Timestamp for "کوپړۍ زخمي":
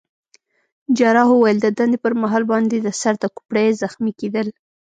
3.35-4.11